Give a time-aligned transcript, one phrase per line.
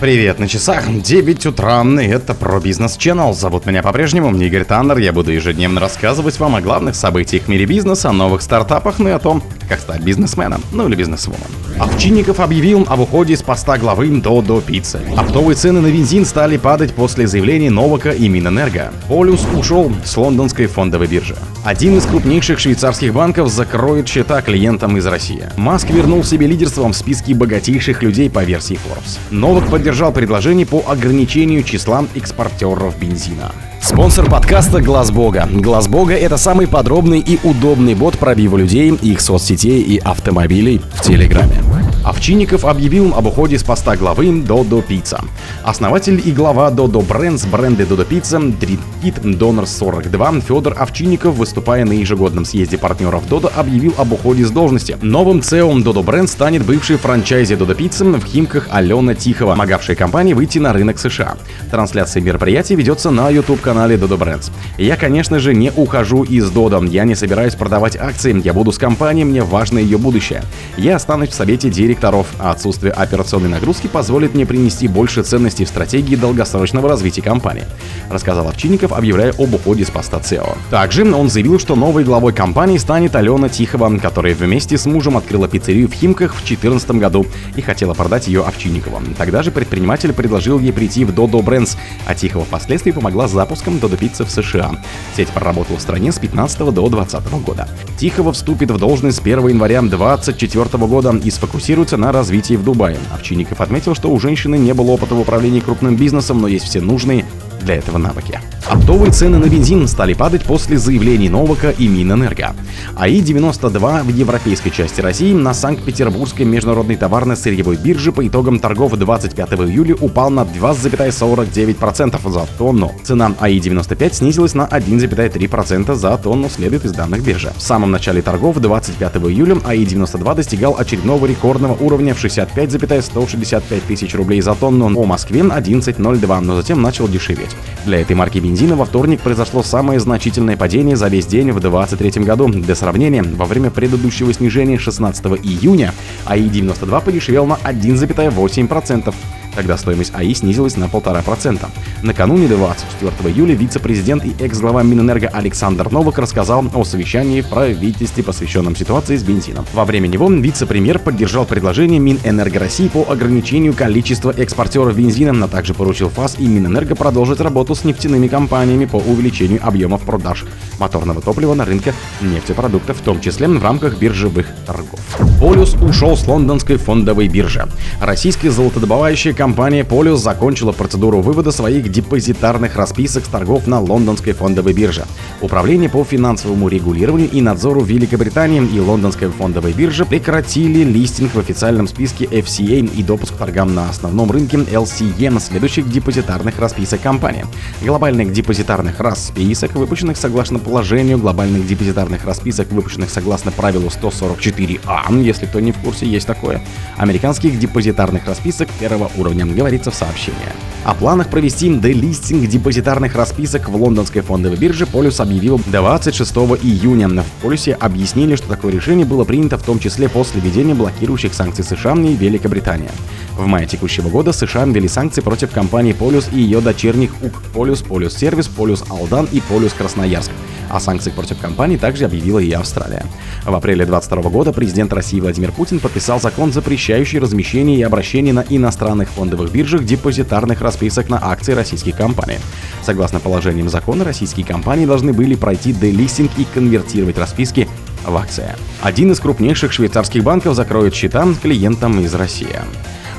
[0.00, 3.34] Привет, на часах 9 утра, и это про бизнес Channel.
[3.34, 4.98] Зовут меня по-прежнему Игорь Таннер.
[4.98, 9.08] Я буду ежедневно рассказывать вам о главных событиях в мире бизнеса, о новых стартапах, ну
[9.08, 11.40] и о том, как стать бизнесменом, ну или бизнесвумен.
[11.80, 15.00] Овчинников объявил об уходе с поста главы Додо Пиццы.
[15.16, 18.92] Оптовые цены на бензин стали падать после заявлений Новака и Минэнерго.
[19.08, 21.34] Полюс ушел с лондонской фондовой биржи.
[21.68, 25.50] Один из крупнейших швейцарских банков закроет счета клиентам из России.
[25.58, 29.18] Маск вернул себе лидерством в списке богатейших людей по версии Forbes.
[29.30, 33.52] Новак поддержал предложение по ограничению числа экспортеров бензина.
[33.82, 35.46] Спонсор подкаста Глаз Бога.
[35.52, 41.02] Глаз Бога это самый подробный и удобный бот пробива людей, их соцсетей и автомобилей в
[41.02, 41.62] Телеграме.
[42.08, 45.20] Овчинников объявил об уходе с поста главы Додо Пицца.
[45.62, 48.80] Основатель и глава Додо Брендс бренда Додо Пицца Дрит
[49.22, 54.96] Донор 42 Федор Овчинников, выступая на ежегодном съезде партнеров Додо, объявил об уходе с должности.
[55.02, 60.32] Новым CEO Додо Бренд станет бывший франчайзи Додо Пицца в Химках Алена Тихова, помогавшая компании
[60.32, 61.36] выйти на рынок США.
[61.70, 64.48] Трансляция мероприятия ведется на YouTube-канале Додо Брендс.
[64.78, 66.82] Я, конечно же, не ухожу из Додо.
[66.84, 68.40] Я не собираюсь продавать акции.
[68.42, 70.42] Я буду с компанией, мне важно ее будущее.
[70.78, 75.64] Я останусь в совете директоров директоров, а отсутствие операционной нагрузки позволит мне принести больше ценностей
[75.64, 77.64] в стратегии долгосрочного развития компании,
[78.08, 80.56] рассказал Овчинников, объявляя об уходе с поста CEO.
[80.70, 85.48] Также он заявил, что новой главой компании станет Алена Тихова, которая вместе с мужем открыла
[85.48, 89.00] пиццерию в Химках в 2014 году и хотела продать ее Овчинникову.
[89.16, 93.76] Тогда же предприниматель предложил ей прийти в Dodo Brands, а Тихова впоследствии помогла с запуском
[93.76, 94.70] Dodo Pizza в США.
[95.16, 97.68] Сеть проработала в стране с 15 до 20 года.
[97.98, 102.64] Тихова вступит в должность с 1 января 2024 года и сфокусируется фокусируется на развитии в
[102.64, 102.98] Дубае.
[103.14, 106.80] Овчинников отметил, что у женщины не было опыта в управлении крупным бизнесом, но есть все
[106.80, 107.24] нужные
[107.62, 108.40] для этого навыки.
[108.68, 112.54] Оптовые цены на бензин стали падать после заявлений Новака и Минэнерго.
[112.96, 119.94] АИ-92 в европейской части России на Санкт-Петербургской международной товарно-сырьевой бирже по итогам торгов 25 июля
[119.94, 122.92] упал на 2,49% за тонну.
[123.04, 127.50] Цена АИ-95 снизилась на 1,3% за тонну, следует из данных биржи.
[127.56, 134.42] В самом начале торгов 25 июля АИ-92 достигал очередного рекордного уровня в 65,165 тысяч рублей
[134.42, 137.56] за тонну, о Москве 11,02, но затем начал дешеветь.
[137.86, 141.60] Для этой марки бензина бензина во вторник произошло самое значительное падение за весь день в
[141.60, 142.48] 2023 году.
[142.48, 145.94] Для сравнения, во время предыдущего снижения 16 июня
[146.26, 149.14] АИ-92 подешевел на 1,8%.
[149.58, 151.66] Тогда стоимость АИ снизилась на 1,5%.
[152.04, 158.76] Накануне 24 июля вице-президент и экс-глава Минэнерго Александр Новак рассказал о совещании в правительстве, посвященном
[158.76, 159.66] ситуации с бензином.
[159.74, 165.74] Во время него вице-премьер поддержал предложение Минэнерго России по ограничению количества экспортеров бензина, а также
[165.74, 170.44] поручил ФАС и Минэнерго продолжить работу с нефтяными компаниями по увеличению объемов продаж
[170.78, 175.00] моторного топлива на рынке нефтепродуктов, в том числе в рамках биржевых торгов.
[175.40, 177.66] Полюс ушел с лондонской фондовой биржи.
[178.00, 184.34] Российская золотодобывающая компания компания Polius закончила процедуру вывода своих депозитарных расписок с торгов на лондонской
[184.34, 185.06] фондовой бирже.
[185.40, 191.88] Управление по финансовому регулированию и надзору Великобритании и лондонской фондовой бирже прекратили листинг в официальном
[191.88, 197.46] списке FCA и допуск к торгам на основном рынке LCM следующих депозитарных расписок компании.
[197.80, 205.58] Глобальных депозитарных расписок, выпущенных согласно положению глобальных депозитарных расписок, выпущенных согласно правилу 144А, если кто
[205.60, 206.60] не в курсе, есть такое,
[206.98, 210.38] американских депозитарных расписок первого уровня уровнем, говорится в сообщении.
[210.84, 216.32] О планах провести делистинг депозитарных расписок в лондонской фондовой бирже Полюс объявил 26
[216.62, 217.08] июня.
[217.08, 221.64] В Полюсе объяснили, что такое решение было принято в том числе после введения блокирующих санкций
[221.64, 222.90] США и Великобритании.
[223.36, 227.82] В мае текущего года США ввели санкции против компании Полюс и ее дочерних УК Полюс,
[227.82, 230.30] Полюс Сервис, Полюс Алдан и Полюс Красноярск.
[230.70, 233.04] О санкциях против компании также объявила и Австралия.
[233.44, 238.44] В апреле 2022 года президент России Владимир Путин подписал закон, запрещающий размещение и обращение на
[238.48, 242.38] иностранных фондовых биржах депозитарных расписок на акции российских компаний.
[242.82, 247.68] Согласно положениям закона, российские компании должны были пройти делистинг и конвертировать расписки
[248.06, 248.54] в акции.
[248.80, 252.60] Один из крупнейших швейцарских банков закроет счета клиентам из России.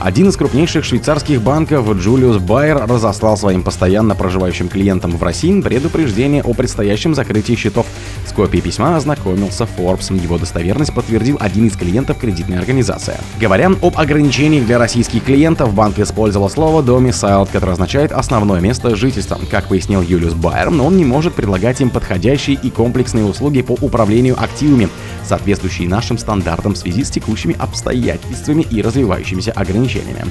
[0.00, 6.44] Один из крупнейших швейцарских банков Джулиус Байер разослал своим постоянно проживающим клиентам в России предупреждение
[6.44, 7.86] о предстоящем закрытии счетов.
[8.28, 10.14] С копией письма ознакомился Forbes.
[10.14, 13.14] Его достоверность подтвердил один из клиентов кредитной организации.
[13.40, 19.38] Говоря об ограничениях для российских клиентов, банк использовал слово domicile, которое означает основное место жительства.
[19.50, 24.36] Как пояснил Юлиус Байер, он не может предлагать им подходящие и комплексные услуги по управлению
[24.38, 24.90] активами,
[25.24, 30.26] соответствующие нашим стандартам в связи с текущими обстоятельствами и развивающимися ограничениями.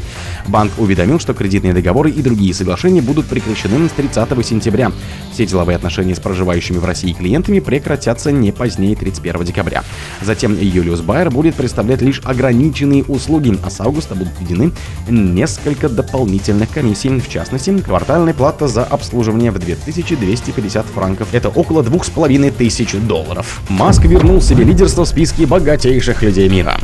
[0.48, 4.92] Банк уведомил, что кредитные договоры и другие соглашения будут прекращены с 30 сентября.
[5.38, 9.84] Все деловые отношения с проживающими в России клиентами прекратятся не позднее 31 декабря.
[10.20, 14.72] Затем Юлиус Байер будет представлять лишь ограниченные услуги, а с августа будут введены
[15.08, 21.28] несколько дополнительных комиссий, в частности, квартальная плата за обслуживание в 2250 франков.
[21.34, 23.62] Это около 2500 долларов.
[23.70, 26.80] Маск вернул себе лидерство в списке богатейших людей мира.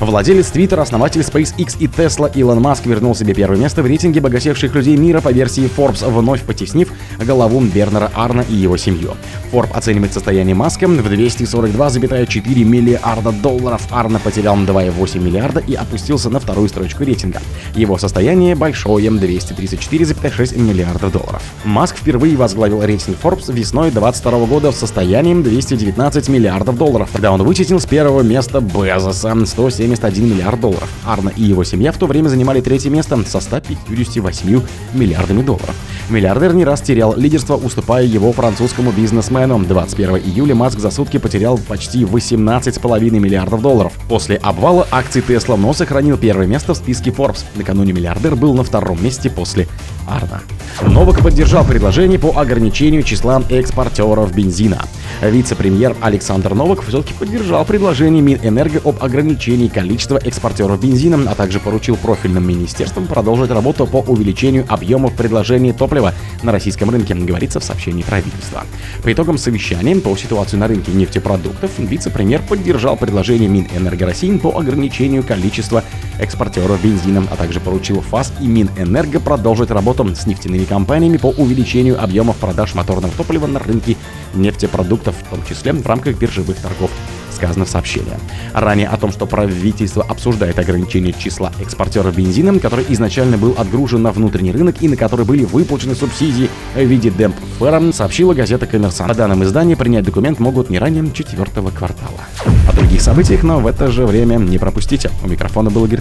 [0.00, 4.74] Владелец Twitter, основатель SpaceX и Tesla Илон Маск вернул себе первое место в рейтинге богатейших
[4.74, 9.14] людей мира по версии Forbes, вновь потеснив голову Бернера Арна и его семью.
[9.52, 13.82] Forbes оценивает состояние Маска в 242,4 миллиарда долларов.
[13.90, 17.40] Арна потерял 2,8 миллиарда и опустился на вторую строчку рейтинга.
[17.74, 21.42] Его состояние большое 234,6 миллиардов долларов.
[21.64, 27.42] Маск впервые возглавил рейтинг Forbes весной 2022 года в состоянии 219 миллиардов долларов, когда он
[27.42, 30.90] вычислил с первого места Безоса 170 71 миллиард долларов.
[31.04, 34.60] Арна и его семья в то время занимали третье место со 158
[34.94, 35.74] миллиардами долларов.
[36.08, 39.58] Миллиардер не раз терял лидерство, уступая его французскому бизнесмену.
[39.58, 43.92] 21 июля Маск за сутки потерял почти 18,5 миллиардов долларов.
[44.08, 47.44] После обвала акций Tesla, но сохранил первое место в списке Forbes.
[47.56, 49.66] Накануне миллиардер был на втором месте после
[50.06, 50.42] Арна.
[50.82, 54.82] Новак поддержал предложение по ограничению числа экспортеров бензина.
[55.22, 61.96] Вице-премьер Александр Новак все-таки поддержал предложение Минэнерго об ограничении количества экспортеров бензина, а также поручил
[61.96, 65.95] профильным министерствам продолжить работу по увеличению объемов предложений топлива
[66.42, 68.64] на российском рынке, говорится в сообщении правительства.
[69.02, 75.22] По итогам совещания по ситуации на рынке нефтепродуктов вице-премьер поддержал предложение Минэнерго России по ограничению
[75.22, 75.84] количества
[76.18, 82.02] экспортеров бензина, а также поручил ФАС и Минэнерго продолжить работу с нефтяными компаниями по увеличению
[82.02, 83.96] объемов продаж моторного топлива на рынке
[84.34, 86.90] нефтепродуктов, в том числе в рамках биржевых торгов
[87.36, 88.14] сказано в сообщении.
[88.52, 94.12] Ранее о том, что правительство обсуждает ограничение числа экспортеров бензина, который изначально был отгружен на
[94.12, 99.08] внутренний рынок и на который были выплачены субсидии в виде демпфера, сообщила газета «Коммерсант».
[99.10, 102.20] По данным издания, принять документ могут не ранее четвертого квартала.
[102.68, 105.10] О других событиях, но в это же время не пропустите.
[105.22, 106.00] У микрофона был Игорь.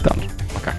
[0.53, 0.73] Пока.